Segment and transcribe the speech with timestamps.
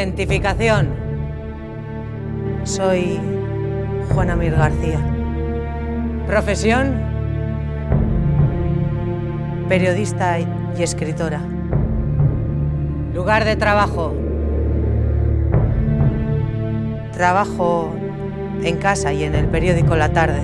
[0.00, 0.88] Identificación.
[2.64, 3.20] Soy
[4.14, 4.98] Juana Mir García.
[6.26, 6.94] Profesión.
[9.68, 11.42] Periodista y escritora.
[13.12, 14.14] Lugar de trabajo.
[17.12, 17.92] Trabajo
[18.62, 20.40] en casa y en el periódico La Tarde.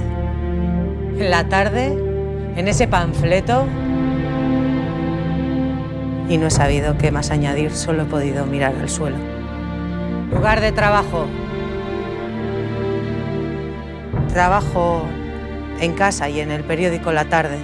[1.18, 1.96] En la tarde,
[2.56, 3.64] en ese panfleto,
[6.28, 9.35] y no he sabido qué más añadir, solo he podido mirar al suelo.
[10.30, 11.26] Lugar de trabajo.
[14.32, 15.04] Trabajo
[15.80, 17.58] en casa y en el periódico La Tarde.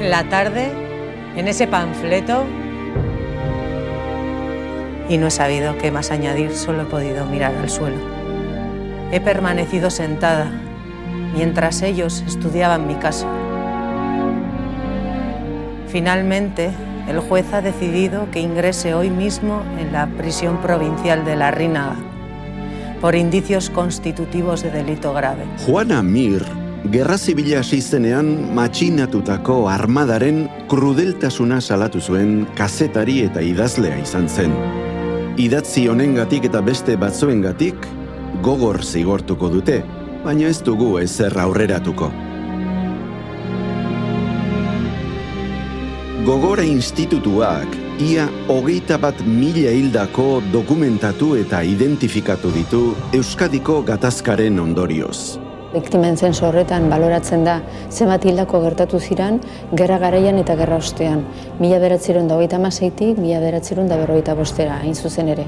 [0.00, 0.70] La tarde,
[1.36, 2.44] en ese panfleto,
[5.08, 7.96] y no he sabido qué más añadir, solo he podido mirar al suelo.
[9.12, 10.50] He permanecido sentada
[11.34, 13.26] mientras ellos estudiaban mi caso.
[15.88, 16.70] Finalmente,
[17.08, 21.96] el juez ha decidido que ingrese hoy mismo en la prisión provincial de La Rínaga
[23.00, 25.44] por indicios constitutivos de delito grave.
[25.66, 26.42] Juana Mir,
[26.90, 34.54] gerra zibila hasi zenean matxinatutako armadaren krudeltasuna salatu zuen kazetari eta idazlea izan zen.
[35.36, 37.86] Idatzi honengatik eta beste batzuengatik
[38.42, 39.82] gogor zigortuko dute,
[40.24, 42.10] baina ez dugu ezer aurreratuko.
[46.26, 47.70] Gogora institutuak
[48.02, 52.80] ia hogeita bat mila hildako dokumentatu eta identifikatu ditu
[53.14, 55.38] Euskadiko gatazkaren ondorioz.
[55.70, 57.60] Biktimen zenso horretan baloratzen da
[57.92, 59.38] zenbat hildako gertatu ziran
[59.78, 61.22] gerra garaian eta gerra ostean.
[61.60, 65.44] Mila beratzeron da hogeita maseitik, mila beratzeron da berrogeita bostera, hain zuzen ere.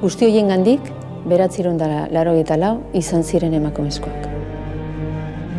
[0.00, 0.90] Guzti horien gandik,
[1.24, 4.26] beratzeron da laro lau izan ziren emakumezkoak.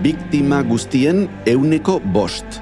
[0.03, 2.59] Biktima guztien euneko bost.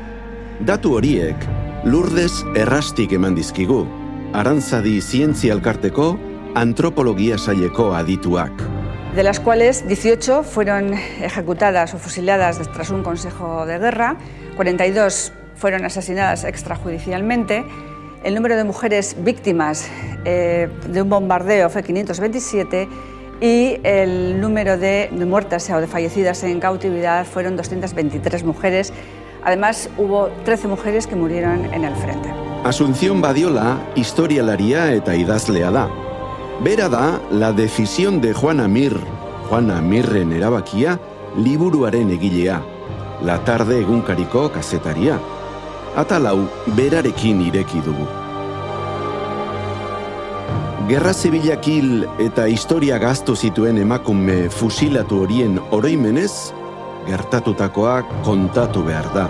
[0.59, 3.85] Datu horiek, lurdez errastik eman dizkigu.
[4.33, 6.11] Arantzadi zientzia elkarteko
[6.55, 8.51] antropologia saileko adituak.
[9.15, 14.17] de las cuales 18 fueron ejecutadas o fusiladas tras un consejo de guerra,
[14.55, 17.65] 42 fueron asesinadas extrajudicialmente,
[18.23, 19.89] el número de mujeres víctimas
[20.25, 22.87] eh, de un bombardeo fue 527
[23.41, 28.93] y el número de muertas o de fallecidas en cautividad fueron 223 mujeres.
[29.43, 32.33] Además, hubo 13 mujeres que murieron en el frente.
[32.63, 35.89] Asunción Badiola, historialaria eta idazlea da.
[36.61, 38.99] Bera da La decisión de Juana Mir,
[39.47, 40.99] Juana Mirren erabakia,
[41.37, 42.61] liburuaren egilea.
[43.23, 45.19] La tarde egunkariko kazetaria.
[45.95, 48.05] Atalau berarekin ireki dugu.
[50.89, 56.51] Gerra zibilak hil eta historia gaztu zituen emakume fusilatu horien oroimenez,
[57.07, 59.29] gertatutakoa kontatu behar da.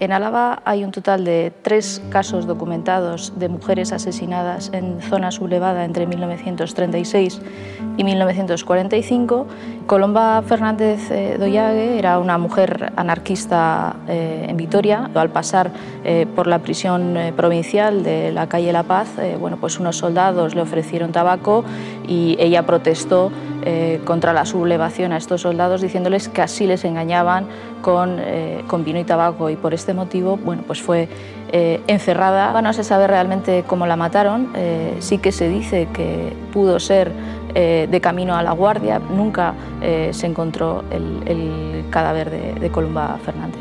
[0.00, 5.84] En Álava hay un total de tres casos documentados de mujeres asesinadas en zona sublevada
[5.84, 7.38] entre 1936
[7.98, 9.46] y 1945.
[9.90, 15.10] Colomba Fernández eh, Doyague era una mujer anarquista eh, en Vitoria.
[15.12, 15.72] Al pasar
[16.04, 19.08] eh, por la prisión provincial de la calle La Paz,
[19.40, 21.64] bueno, pues unos soldados le ofrecieron tabaco
[22.06, 23.32] y ella protestó
[24.06, 27.44] contra la sublevación a estos soldados diciéndoles que así les engañaban
[27.82, 28.18] con,
[28.68, 31.08] con vino y tabaco y por este motivo bueno, pues fue
[31.52, 32.62] encerrada.
[32.62, 34.50] No se sabe realmente cómo la mataron,
[35.00, 37.12] sí que se dice que pudo ser
[37.54, 42.70] eh, de camino a la guardia, nunca eh, se encontró el, el cadáver de, de
[42.70, 43.60] Columba Fernández.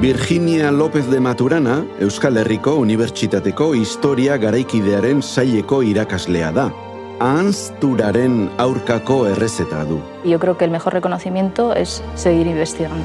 [0.00, 6.66] Virginia López de Maturana, Euskal Herriko Unibertsitateko Historia Garaikidearen saileko irakaslea da.
[7.18, 10.02] Ahanzturaren aurkako errezeta du.
[10.22, 13.04] Yo creo que el mejor reconocimiento es seguir investigando.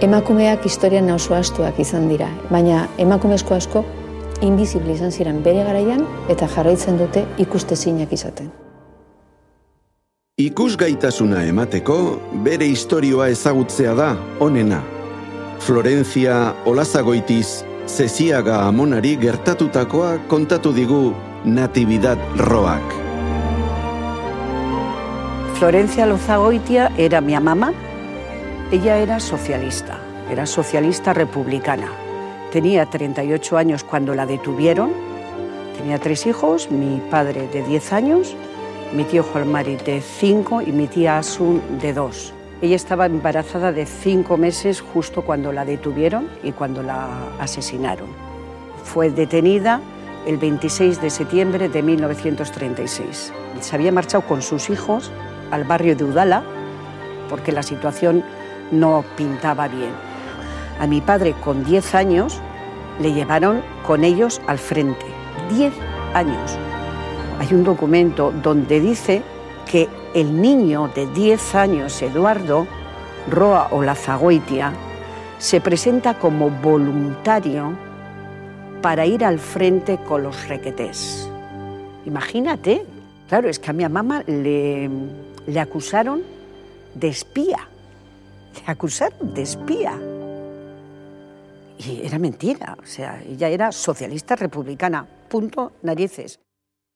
[0.00, 3.84] Emakumeak historian nauso astuak izan dira, baina emakumezko asko
[4.42, 8.50] invisible izan ziren bere garaian eta jarraitzen dute ikustezinak izaten.
[10.40, 11.96] Ikusgaitasuna emateko
[12.44, 14.80] bere istorioa ezagutzea da onena.
[15.60, 21.12] Florencia Olazagoitiz Zeziaga Amonari gertatutakoa kontatu digu
[21.44, 22.96] Natividad Roak.
[25.58, 27.74] Florencia Lozagoitia era mi mamá.
[28.72, 29.98] Ella era socialista,
[30.30, 32.09] era socialista republicana.
[32.52, 34.90] Tenía 38 años cuando la detuvieron.
[35.78, 38.34] Tenía tres hijos, mi padre de 10 años,
[38.92, 42.34] mi tío Juan Mari de 5 y mi tía Asun de 2.
[42.60, 47.08] Ella estaba embarazada de 5 meses justo cuando la detuvieron y cuando la
[47.38, 48.08] asesinaron.
[48.82, 49.80] Fue detenida
[50.26, 53.32] el 26 de septiembre de 1936.
[53.60, 55.12] Se había marchado con sus hijos
[55.52, 56.42] al barrio de Udala
[57.28, 58.24] porque la situación
[58.72, 60.09] no pintaba bien.
[60.80, 62.40] A mi padre con 10 años
[63.00, 65.04] le llevaron con ellos al frente.
[65.50, 65.74] 10
[66.14, 66.56] años.
[67.38, 69.22] Hay un documento donde dice
[69.70, 72.66] que el niño de 10 años, Eduardo
[73.30, 74.72] Roa Olazagoitia,
[75.38, 77.72] se presenta como voluntario
[78.80, 81.30] para ir al frente con los requetés.
[82.06, 82.86] Imagínate,
[83.28, 84.88] claro, es que a mi mamá le,
[85.46, 86.22] le acusaron
[86.94, 87.68] de espía.
[88.54, 89.92] Le acusaron de espía.
[91.80, 96.38] Y era mentira, o sea, ella era socialista republicana, punto narices.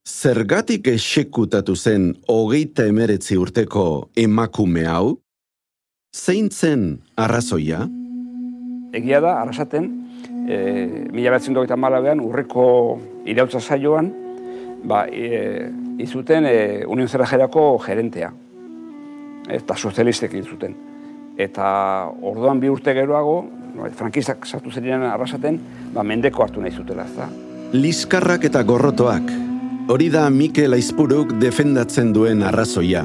[0.06, 5.22] Zergatik esekutatu zen hogeita emeretzi urteko emakume hau?
[6.12, 7.86] Zein zen arrazoia?
[8.92, 9.88] Egia da, arrasaten,
[10.44, 10.60] e,
[11.08, 12.66] mila behatzen dogeita malabean, urreko
[13.24, 14.12] irautza saioan,
[14.84, 15.64] ba, e,
[16.04, 18.34] izuten e, Union Zerajerako gerentea.
[19.48, 20.76] Eta sozialistek izuten.
[21.40, 21.66] Eta
[22.20, 23.46] orduan bi urte geroago,
[23.96, 25.58] frankistak sartu zerien arrasaten,
[25.94, 27.28] ba, mendeko hartu nahi zutela, ez da.
[27.74, 29.32] Liskarrak eta gorrotoak.
[29.90, 33.02] Hori da Mikel Aizpuruk defendatzen duen arrazoia.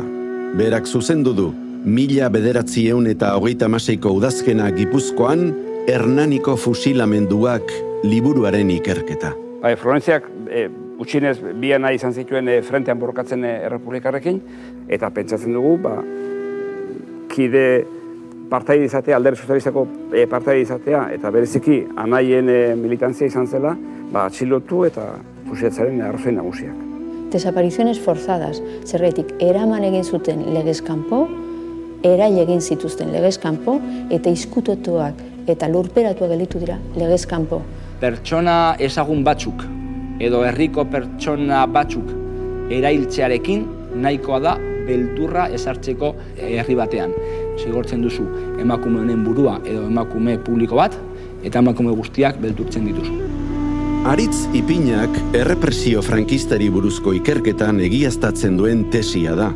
[0.59, 1.49] Berak zuzendu du,
[1.85, 5.49] mila bederatzieun eta hogeita maseiko udazkena gipuzkoan,
[5.89, 7.71] Hernaniko fusilamenduak
[8.05, 9.33] liburuaren ikerketa.
[9.63, 10.67] Bai, Florentziak e,
[11.01, 14.39] utxinez bian nahi izan zituen e, frentean borrokatzen e, errepublikarrekin,
[14.87, 15.95] eta pentsatzen dugu, ba,
[17.33, 17.65] kide
[18.49, 23.75] partai izatea, alderri sozialistako e, partai izatea, eta bereziki anaien e, militantzia izan zela,
[24.11, 25.05] ba, atxilotu eta
[25.47, 26.85] fusilatzaren arrozoi nagusiak.
[27.33, 28.57] Desapariziones forzadas,
[28.89, 31.27] zerretik, eraman egin zuten legezkanpo,
[32.03, 33.77] erai egin zituzten legezkanpo,
[34.09, 37.61] eta izkutotuak eta lurperatua gelitu dira legezkanpo.
[37.99, 39.65] Pertsona ezagun batzuk
[40.23, 42.09] edo herriko pertsona batzuk
[42.75, 43.65] erailtzearekin
[44.03, 44.55] nahikoa da
[44.89, 46.13] beldurra ezartzeko
[46.49, 47.13] herri batean.
[47.59, 48.25] Zigortzen duzu
[48.61, 50.97] emakume honen burua edo emakume publiko bat
[51.45, 53.15] eta emakume guztiak beldurtzen dituzu.
[54.09, 59.49] Aritz Ipinak errepresio frankistari buruzko ikerketan egiaztatzen duen tesia da.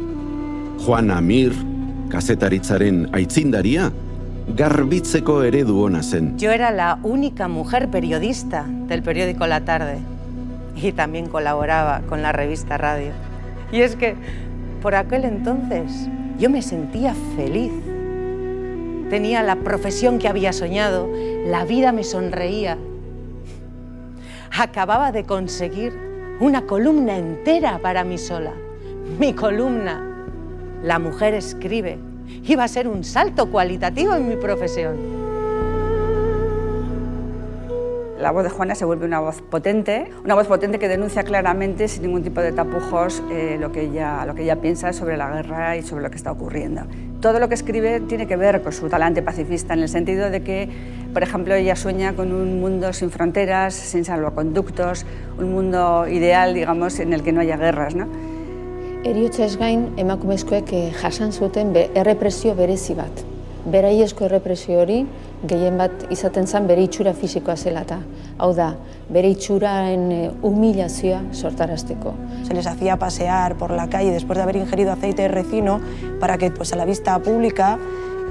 [0.83, 1.55] Juan Amir,
[2.11, 3.87] kazetaritzaren aitzindaria,
[4.59, 6.33] garbitzeko eredu ona zen.
[6.39, 9.99] Yo era la única mujer periodista del periódico La Tarde
[10.75, 13.11] y también colaboraba con la revista Radio.
[13.71, 14.15] Y es que
[14.83, 17.71] por aquel entonces yo me sentía feliz.
[19.09, 21.09] Tenía la profesión que había soñado,
[21.45, 22.77] la vida me sonreía.
[24.51, 25.93] Acababa de conseguir
[26.41, 28.51] una columna entera para mí sola.
[29.19, 30.03] Mi columna.
[30.83, 31.97] La mujer escribe
[32.45, 35.22] iba a ser un salto cualitativo en mi profesión.
[38.23, 41.89] La voz de Juana se vuelve una voz potente, una voz potente que denuncia claramente,
[41.89, 45.29] sin ningún tipo de tapujos, eh, lo, que ella, lo que ella piensa sobre la
[45.29, 46.83] guerra y sobre lo que está ocurriendo.
[47.19, 50.41] Todo lo que escribe tiene que ver con su talante pacifista, en el sentido de
[50.41, 50.69] que,
[51.11, 55.05] por ejemplo, ella sueña con un mundo sin fronteras, sin salvoconductos,
[55.37, 57.93] un mundo ideal, digamos, en el que no haya guerras.
[57.93, 58.07] ¿no?
[59.03, 63.25] Eriotza ez gain, emakumezkoek eh, jasan zuten errepresio berezi bat.
[63.65, 65.05] Beraiezko errepresio hori,
[65.47, 67.99] gehien bat izaten zen bere itxura fisikoa zela eta.
[68.37, 68.73] Hau da,
[69.09, 72.13] bere itxuraen eh, humilazioa sortarazteko.
[72.47, 75.79] Se les hacía pasear por la calle después de haber ingerido aceite de recino
[76.19, 77.77] para que pues, a la vista pública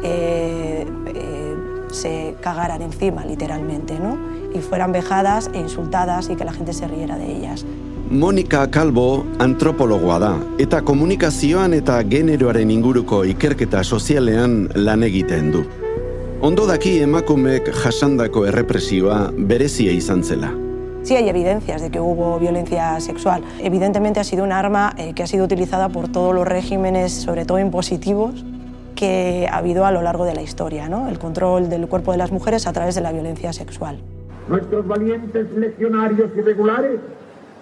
[0.03, 1.57] eh, eh,
[1.91, 4.33] se cagaran encima, literalmente, ¿no?
[4.55, 7.65] y fueran vejadas e insultadas y que la gente se riera de ellas.
[8.11, 15.65] Monika Kalbo antropologoa da eta komunikazioan eta generoaren inguruko ikerketa sozialean lan egiten du.
[16.43, 19.19] Ondo daki emakumek jasandako errepresioa
[19.51, 20.49] berezia izan zela.
[21.05, 23.45] Sí hay evidencias de que hubo violencia sexual.
[23.61, 27.45] Evidentemente ha sido un arma eh, que ha sido utilizada por todos los regímenes, sobre
[27.45, 28.45] todo impositivos,
[28.97, 31.09] que ha habido a lo largo de la historia, ¿no?
[31.09, 34.01] El control del cuerpo de las mujeres a través de la violencia sexual.
[34.49, 36.99] Nuestros valientes legionarios irregulares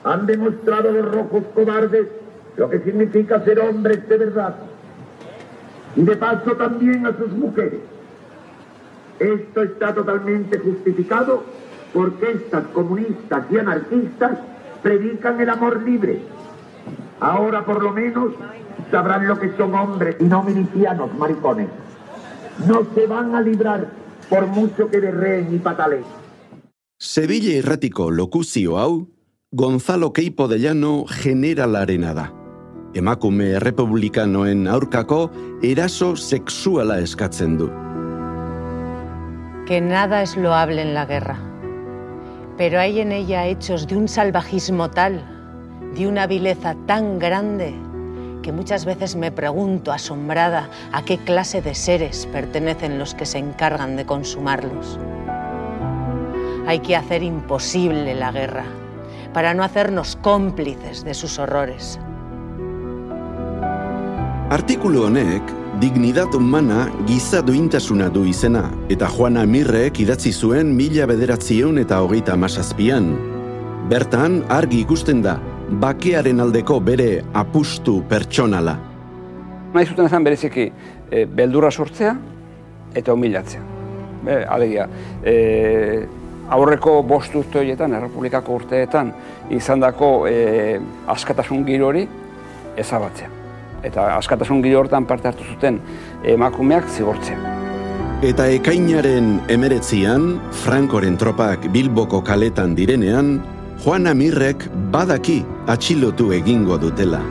[0.05, 2.07] han demostrado los rojos cobardes
[2.57, 4.55] lo que significa ser hombres de verdad.
[5.97, 7.90] Y de paso también a sus mujeres.
[9.21, 11.45] Esto está totalmente justificado
[11.93, 14.39] porque estas comunistas y anarquistas
[14.83, 16.23] predican el amor libre.
[17.21, 18.33] Ahora por lo menos
[18.91, 21.69] sabrán lo que son hombres y no milicianos maricones.
[22.67, 23.91] No se van a librar
[24.31, 26.05] por mucho que derreen y pataleen.
[26.99, 29.09] Sevilla irratiko lokuzio hau,
[29.53, 32.33] Gonzalo Keipo de Llano generalarena da.
[32.95, 35.31] Emakume errepublikanoen aurkako
[35.63, 37.71] eraso sexuala eskatzen du.
[39.71, 41.37] Que nada es loable en la guerra,
[42.57, 45.23] pero hay en ella hechos de un salvajismo tal,
[45.95, 47.73] de una vileza tan grande,
[48.43, 53.39] que muchas veces me pregunto asombrada a qué clase de seres pertenecen los que se
[53.39, 54.99] encargan de consumarlos.
[56.67, 58.65] Hay que hacer imposible la guerra
[59.33, 62.01] para no hacernos cómplices de sus horrores.
[64.51, 71.79] Artikulu honek, dignidad humana giza duintasuna du izena, eta Juana Mirrek idatzi zuen mila bederatzieun
[71.79, 73.13] eta hogeita masazpian.
[73.91, 75.37] Bertan, argi ikusten da,
[75.83, 78.77] bakearen aldeko bere apustu pertsonala.
[79.75, 80.67] Nahi zuten ezan bereziki
[81.11, 82.17] e, beldurra sortzea
[82.95, 83.63] eta humilatzea.
[84.27, 84.89] Be, alegia,
[85.23, 85.35] e,
[86.51, 89.15] aurreko bost urte horietan, Errepublikako urteetan,
[89.55, 90.81] izandako e,
[91.15, 92.09] askatasun giro hori
[92.77, 93.40] ezabatzea.
[93.83, 95.81] Eta askatasun giro hortan parte hartu zuten
[96.25, 97.39] emakumeak zigortzea.
[98.21, 100.35] Eta ekainaren emeretzian,
[100.65, 103.39] Frankoren tropak Bilboko kaletan direnean,
[103.81, 105.39] Juana Mirrek badaki
[105.73, 107.23] atxilotu egingo dutela.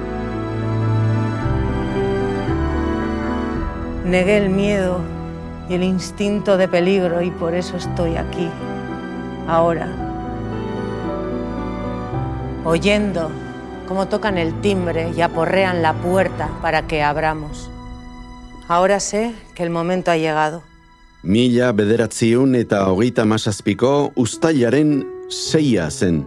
[4.10, 4.98] Negué el miedo
[5.70, 8.50] y el instinto de peligro y por eso estoy aquí,
[9.48, 9.88] ahora,
[12.65, 13.29] oyendo
[13.89, 17.72] cómo tocan el timbre y aporrean la puerta para que abramos.
[18.67, 20.62] Ahora sé que el momento ha llegado.
[21.24, 26.25] Mila bederatziun eta hogeita masazpiko ustailaren seia zen.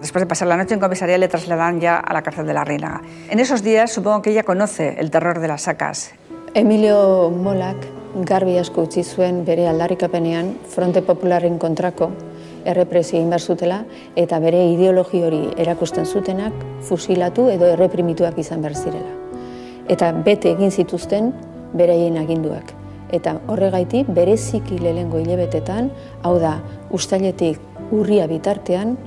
[0.00, 2.64] Después de pasar la noche en comisaría le trasladan ya a la cárcel de la
[2.64, 3.02] Reina.
[3.28, 6.12] En esos días supongo que ella conoce el terror de las sacas.
[6.54, 7.76] Emilio Molak
[8.24, 12.12] garbi asko utzi zuen bere aldarrikapenean Fronte Popularren kontrako
[12.68, 13.82] errepresio egin zutela
[14.16, 16.52] eta bere ideologi hori erakusten zutenak
[16.88, 19.14] fusilatu edo erreprimituak izan behar zirela.
[19.88, 21.32] Eta bete egin zituzten
[21.74, 22.74] beraien aginduak.
[23.12, 25.90] Eta horregaitik bereziki lehengo hilebetetan,
[26.22, 26.58] hau da,
[26.92, 27.60] ustailetik
[27.90, 28.98] urria bitartean,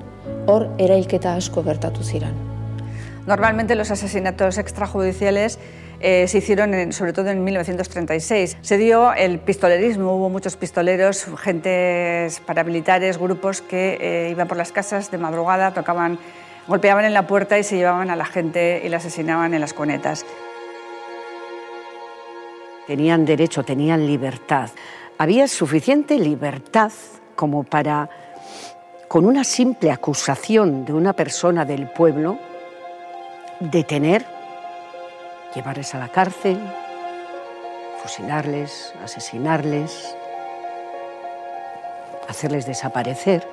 [0.48, 2.50] hor erailketa asko gertatu ziren.
[3.27, 5.59] Normalmente los asesinatos extrajudiciales
[5.99, 8.57] eh, se hicieron en, sobre todo en 1936.
[8.61, 14.71] Se dio el pistolerismo, hubo muchos pistoleros, gentes paramilitares, grupos que eh, iban por las
[14.71, 16.17] casas de madrugada, tocaban,
[16.67, 19.73] golpeaban en la puerta y se llevaban a la gente y la asesinaban en las
[19.73, 20.25] conetas.
[22.87, 24.71] Tenían derecho, tenían libertad.
[25.19, 26.91] Había suficiente libertad
[27.35, 28.09] como para,
[29.07, 32.39] con una simple acusación de una persona del pueblo,
[33.62, 34.25] detener,
[35.53, 36.60] llevarles a la cárcel,
[38.01, 40.15] fusilarles, asesinarles,
[42.27, 43.48] hacerles desaparecer.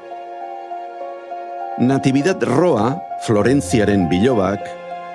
[1.79, 4.65] Natividad Roa, Florentziaren bilobak,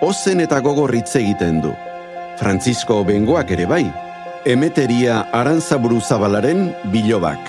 [0.02, 1.74] ozen eta gogorritze egiten du.
[2.38, 3.84] Francisco Bengoak ere bai,
[4.46, 7.40] Emeteria Arantzaburu Zabalaren bilobak.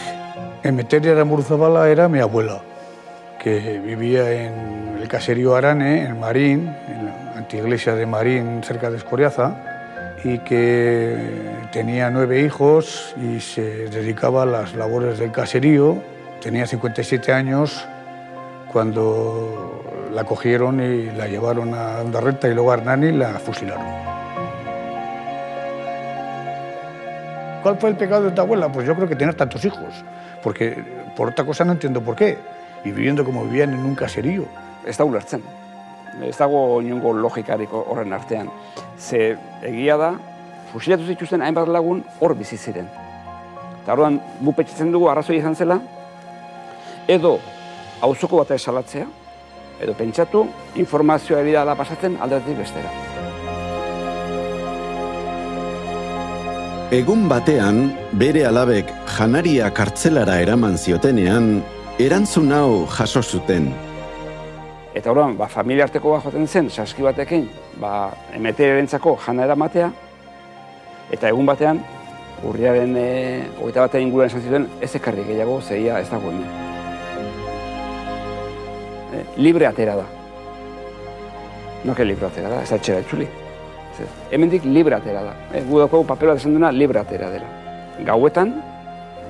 [0.63, 2.63] Emeteria Arantzaburu Zabala era mi abuela,
[3.45, 8.97] que vivía en el caserío Arane, en Marín, en la antiglesia de Marín, cerca de
[8.97, 11.15] Escoriaza, y que
[11.71, 16.03] tenía nueve hijos y se dedicaba a las labores del caserío.
[16.41, 17.87] Tenía 57 años
[18.73, 23.85] cuando la cogieron y la llevaron a Ondarreta y luego a Hernani y la fusilaron.
[27.63, 28.73] ¿Cuál fue el pecado de tu abuela?
[28.73, 30.03] Pues yo creo que tener tantos hijos,
[30.43, 30.83] porque
[31.15, 32.39] por otra cosa no entiendo por qué,
[32.85, 34.45] y viviendo como vivían en un caserío.
[34.87, 35.43] Ez da ulertzen.
[36.23, 38.51] Ez dago inongo logikarik horren artean.
[38.99, 40.13] Ze egia da,
[40.73, 42.87] fusilatu zituzten hainbat lagun hor bizi ziren.
[43.83, 45.81] Eta orduan, gu petxitzen dugu arrazoi izan zela,
[47.09, 47.39] edo
[48.05, 49.07] auzoko bat esalatzea,
[49.83, 50.47] edo pentsatu,
[50.81, 52.93] informazioa ebida da pasatzen aldetik bestera.
[56.95, 61.65] Egun batean, bere alabek janaria kartzelara eraman ziotenean,
[61.99, 63.69] erantzun hau jaso zuten.
[64.95, 67.47] Eta orduan, ba, familia arteko bat joaten zen, saski batekin,
[67.79, 69.91] ba, emeterentzako jana eramatea,
[71.15, 71.79] eta egun batean,
[72.47, 73.07] urriaren e,
[73.61, 76.51] hogeita batean inguruan esan zituen, ez ekarri gehiago, zeia ez dago hemen.
[79.15, 80.09] E, libre atera da.
[81.85, 83.29] No que libre atera da, ez da txera etxuli.
[84.35, 85.39] Hemendik libre atera da.
[85.53, 87.55] E, gu daukagu papela esan duena libre atera dela.
[88.07, 88.57] Gauetan,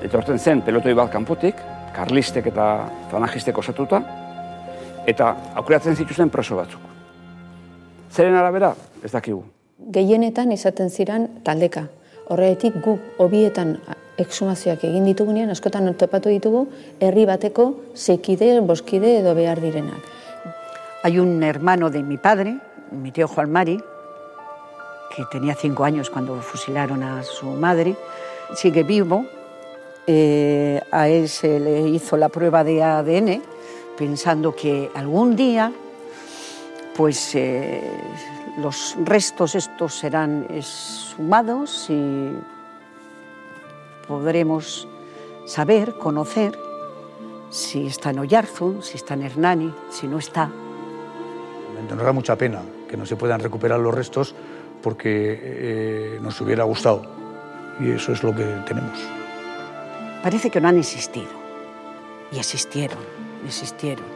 [0.05, 1.61] etortzen zen pelotoi bat kanpotik,
[1.95, 2.67] karlistek eta
[3.11, 4.01] fanajistek osatuta,
[5.07, 6.81] eta aukeratzen zituzten preso batzuk.
[8.11, 8.73] Zeren arabera,
[9.03, 9.43] ez dakigu.
[9.91, 11.87] Gehienetan izaten ziren taldeka.
[12.31, 13.75] Horretik guk hobietan
[14.17, 16.65] exhumazioak egin ditugunean, askotan topatu ditugu,
[17.03, 19.99] herri bateko sekide, boskide edo behar direnak.
[21.03, 22.57] Hay un hermano de mi padre,
[22.91, 23.77] mi tío Juan Mari,
[25.15, 27.95] que tenía cinco años cuando fusilaron a su madre,
[28.55, 29.25] sigue vivo.
[30.07, 33.41] Eh, a él se le hizo la prueba de ADN
[33.97, 35.71] pensando que algún día
[36.95, 37.81] pues eh,
[38.57, 42.31] los restos estos serán sumados y
[44.07, 44.87] podremos
[45.45, 46.57] saber, conocer
[47.49, 50.49] si está en Oyarzun, si está en Hernani, si no está.
[51.89, 54.33] Nos da mucha pena que no se puedan recuperar los restos
[54.81, 57.03] porque eh, nos hubiera gustado
[57.79, 59.24] y eso es lo que tenemos.
[60.25, 61.29] Parece que no han existido
[62.31, 62.97] y existieron,
[63.45, 64.07] existieron.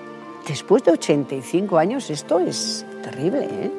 [0.47, 3.71] Después de 85 años, esto es terrible, ¿eh?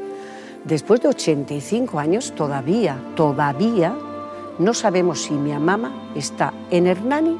[0.62, 3.96] Después de 85 años todavía, todavía
[4.60, 7.37] no sabemos si mi mamá está en Hernani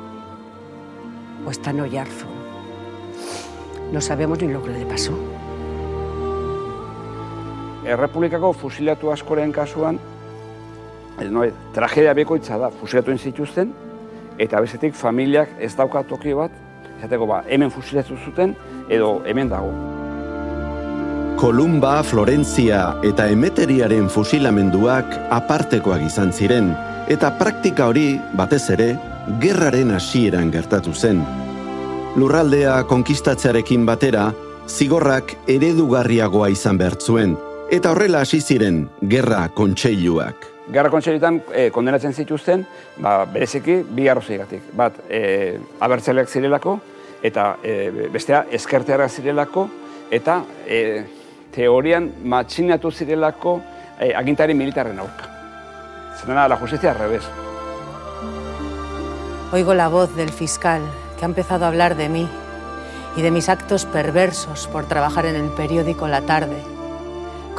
[1.47, 2.31] o está en Oyarzun.
[3.93, 5.13] No sabemos ni lo que le pasó.
[7.85, 10.01] Errepublikako fusilatu askoren kasuan,
[11.31, 13.90] no, tragedia bekoitza da, fusilatu zituzten,
[14.41, 16.53] eta bezetik familiak ez dauka toki bat,
[16.99, 18.55] esateko ba, hemen fusilatu zuten,
[18.89, 19.73] edo hemen dago.
[21.41, 26.75] Kolumba, Florentzia eta Emeteriaren fusilamenduak apartekoak izan ziren,
[27.09, 28.91] eta praktika hori, batez ere,
[29.41, 31.23] gerraren hasieran gertatu zen.
[32.21, 34.31] Lurraldea konkistatzearekin batera,
[34.69, 37.37] zigorrak eredugarriagoa izan bertzuen,
[37.73, 40.50] eta horrela hasi ziren gerra kontseiluak.
[40.71, 42.65] Gerra kontseiluetan e, kondenatzen zituzten,
[43.03, 44.71] ba, bereziki bi arrozigatik.
[44.77, 46.77] Bat, e, abertzaleak zirelako,
[47.23, 49.67] eta e, bestea eskerteara zirelako,
[50.11, 50.81] eta e,
[51.55, 53.61] teorian matxinatu zirelako
[53.99, 55.27] e, agintari militarren aurka.
[56.21, 57.25] Zena la justicia al revés.
[59.53, 60.83] Oigo la voz del fiscal
[61.19, 62.29] que ha empezado a hablar de mí
[63.17, 66.63] y de mis actos perversos por trabajar en el periódico La Tarde,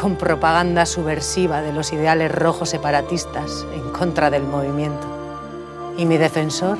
[0.01, 5.05] con propaganda subversiva de los ideales rojos separatistas en contra del movimiento.
[5.95, 6.79] Y mi defensor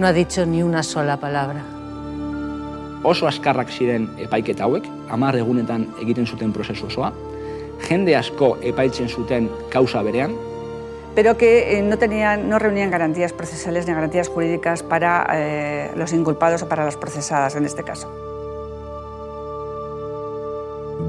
[0.00, 1.62] no ha dicho ni una sola palabra.
[3.04, 7.12] Oso askarrak ziren epaiketa hauek, hamar egunetan egiten zuten prozesu osoa,
[7.86, 10.34] jende asko epaitzen zuten kausa berean,
[11.14, 16.12] pero que eh, no, tenían, no reunían garantías procesales ni garantías jurídicas para eh, los
[16.12, 18.29] inculpados o para las procesadas en este caso.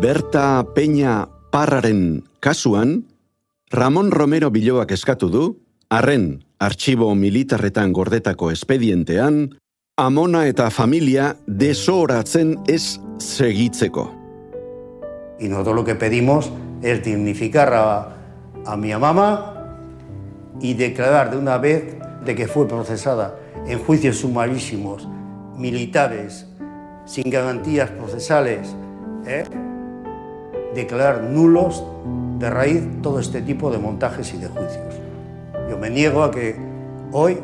[0.01, 3.05] Berta Peña Parraren kasuan,
[3.69, 5.43] Ramon Romero Biloak eskatu du,
[5.93, 9.51] arren artxibo militarretan gordetako espedientean,
[10.01, 14.07] amona eta familia desoratzen ez segitzeko.
[15.39, 18.17] Y nosotros lo que pedimos es dignificar a,
[18.65, 19.53] a mi mamá
[20.59, 21.93] y declarar de una vez
[22.25, 23.37] de que fue procesada
[23.67, 25.07] en juicios sumarísimos,
[25.55, 26.47] militares,
[27.05, 28.75] sin garantías procesales,
[29.27, 29.43] ¿eh?
[30.75, 31.83] Declarar nulos
[32.39, 34.95] de raíz todo este tipo de montajes y de juicios.
[35.69, 36.55] Yo me niego a que
[37.11, 37.37] hoy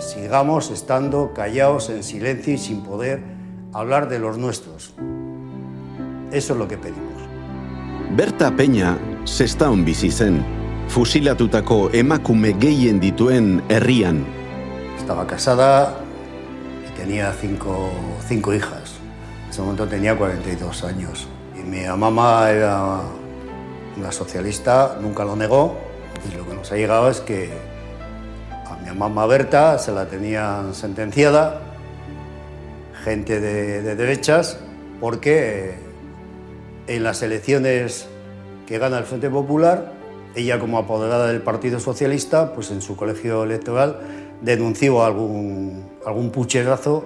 [0.00, 3.22] sigamos estando callados en silencio y sin poder
[3.72, 4.94] hablar de los nuestros.
[6.32, 7.22] Eso es lo que pedimos.
[8.16, 10.44] Berta Peña zestaun bizi zen,
[10.88, 14.24] fusilatutako emakume gehien dituen herrian.
[14.98, 16.00] Estaba casada
[16.88, 17.90] y tenía cinco,
[18.26, 18.94] cinco hijas.
[19.44, 21.28] En ese momento tenía 42 años.
[21.66, 23.00] Mi mamá era
[23.96, 25.76] una socialista, nunca lo negó.
[26.30, 27.50] Y lo que nos ha llegado es que
[28.66, 31.60] a mi mamá Berta se la tenían sentenciada,
[33.04, 34.58] gente de, de derechas,
[35.00, 35.74] porque
[36.86, 38.08] en las elecciones
[38.66, 39.92] que gana el Frente Popular,
[40.34, 44.00] ella como apoderada del Partido Socialista, pues en su colegio electoral
[44.42, 47.04] denunció algún, algún pucherazo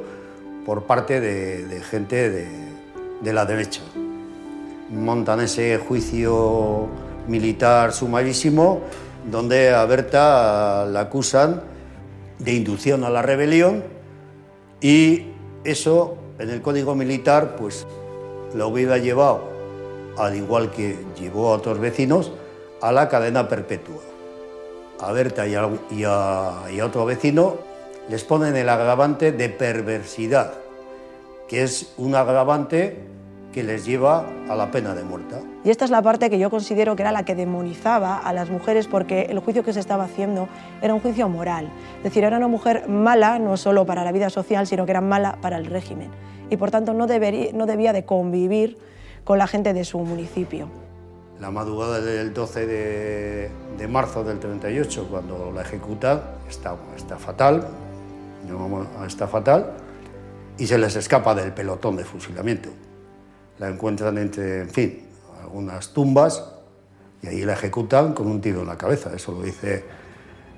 [0.67, 3.83] por parte de, gente de, la derecha.
[4.91, 6.89] Montan ese juicio
[7.29, 8.81] militar sumarísimo
[9.31, 11.63] donde a Berta la acusan
[12.39, 13.85] de inducción a la rebelión
[14.81, 15.27] y
[15.65, 17.87] eso en el código militar pues
[18.55, 19.43] la hubiera llevado,
[20.17, 22.33] al igual que llevó a otros vecinos,
[22.81, 24.03] a la cadena perpetua.
[25.01, 27.57] A Berta y a, otro vecino
[28.09, 30.55] les ponen el agravante de perversidad,
[31.49, 32.99] que es un agravante
[33.53, 35.37] que les lleva a la pena de muerte.
[35.65, 38.51] Y esta es la parte que yo considero que era la que demonizaba a las
[38.51, 40.49] mujeres porque el juicio que se estaba haciendo
[40.83, 41.69] era un juicio moral.
[41.99, 45.01] Es decir, era una mujer mala no solo para la vida social, sino que era
[45.01, 46.11] mala para el régimen.
[46.49, 48.79] Y por tanto no, debería, no debía de convivir
[49.25, 50.69] con la gente de su municipio.
[51.41, 57.67] La madrugada del 12 de, de marzo del 38, cuando la ejecutan, está, está fatal,
[59.07, 59.73] está fatal,
[60.59, 62.69] y se les escapa del pelotón de fusilamiento.
[63.61, 65.03] La encuentran entre, en fin,
[65.43, 66.43] algunas tumbas
[67.23, 69.13] y ahí la ejecutan con un tiro en la cabeza.
[69.15, 69.85] Eso lo dice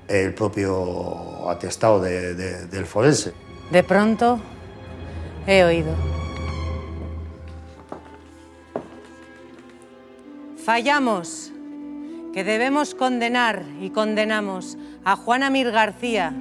[0.07, 3.33] el propio atestado de, de, del forense.
[3.73, 4.39] De pronto
[5.49, 5.93] he oído.
[10.65, 11.51] Fallamos,
[12.33, 16.33] que debemos condenar y condenamos a Juana Mir García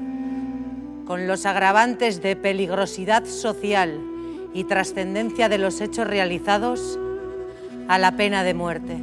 [1.08, 4.11] con los agravantes de peligrosidad social
[4.54, 7.00] y trascendencia de los hechos realizados
[7.88, 8.98] a la pena de muerte.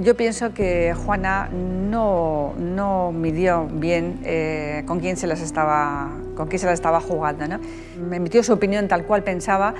[0.00, 6.48] Yo pienso que Juana no, no midió bien eh, con, quién se las estaba, con
[6.48, 7.46] quién se las estaba jugando.
[7.46, 7.60] ¿no?
[8.08, 9.74] Me emitió su opinión tal cual pensaba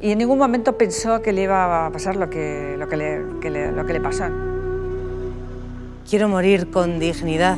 [0.00, 3.22] y en ningún momento pensó que le iba a pasar lo que, lo que, le,
[3.40, 4.24] que le, lo que le pasó.
[6.08, 7.56] Quiero morir con dignidad,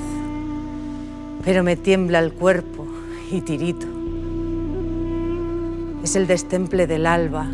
[1.44, 2.86] pero me tiembla el cuerpo
[3.32, 3.95] y tirito.
[6.06, 7.48] Es el destemple del alba,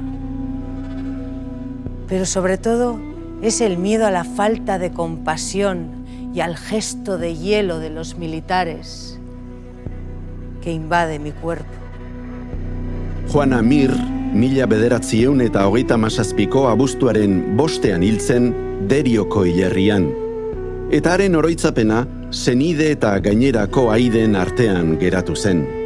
[2.06, 3.00] pero sobre todo
[3.40, 8.18] es el miedo a la falta de compasión y al gesto de hielo de los
[8.18, 9.18] militares
[10.60, 11.72] que invade mi cuerpo.
[13.32, 13.90] Juana Mir,
[14.34, 18.52] mila bederatzieun eta hogeita masazpiko abuztuaren bostean hiltzen
[18.86, 20.10] derioko hilerrian.
[20.90, 25.81] Eta haren oroitzapena, senide eta gainerako aiden artean geratu zen.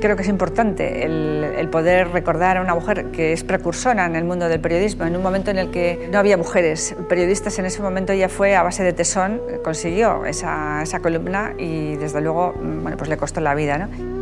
[0.00, 4.14] Creo que es importante el, el, poder recordar a una mujer que es precursora en
[4.14, 7.66] el mundo del periodismo, en un momento en el que no había mujeres periodistas, en
[7.66, 12.54] ese momento ella fue a base de tesón, consiguió esa, esa columna y desde luego
[12.54, 13.78] bueno, pues le costó la vida.
[13.78, 14.18] ¿no?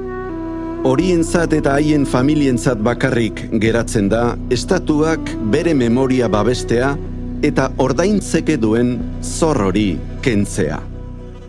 [0.87, 6.93] Horientzat eta haien familientzat bakarrik geratzen da, estatuak bere memoria babestea
[7.43, 10.79] eta ordaintzeke duen zor hori kentzea.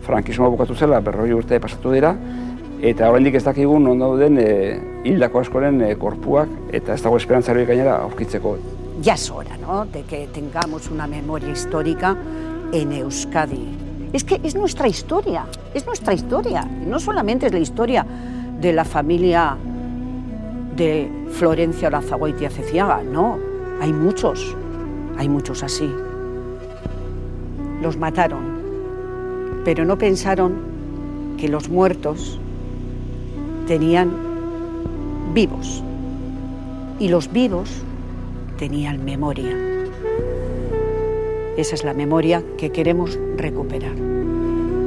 [0.08, 2.16] Frankismoa bukatu zela, berroi urte pasatu dira,
[2.82, 4.48] eta oraindik ez dakigun non dauden e,
[5.08, 8.56] hildako askoren e, korpuak eta ez dago esperantzari gainera aurkitzeko.
[9.02, 12.16] Ya es hora, ¿no?, de que tengamos una memoria histórica
[12.72, 13.68] en Euskadi.
[14.12, 16.64] Es que es nuestra historia, es nuestra historia.
[16.64, 18.06] No solamente es la historia
[18.60, 19.56] de la familia
[20.76, 23.38] de Florencia Olazagoitia Ceciaga, no,
[23.80, 24.56] hay muchos,
[25.16, 25.90] hay muchos así.
[27.82, 28.58] Los mataron,
[29.64, 30.56] pero no pensaron
[31.36, 32.40] que los muertos
[33.68, 34.10] tenían
[35.34, 35.84] vivos
[36.98, 37.68] y los vivos
[38.58, 39.54] tenían memoria.
[41.58, 43.94] Esa es la memoria que queremos recuperar.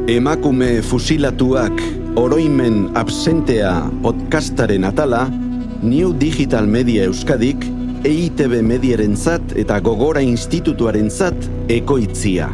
[0.08, 1.72] Emakume fusilatuak
[2.16, 5.30] oroimen absentea podcastaren atala,
[5.84, 7.64] New Digital Media Euskadik,
[8.04, 11.38] EITB Mediaren zat eta Gogora Institutuaren zat
[11.70, 12.50] ekoitzia.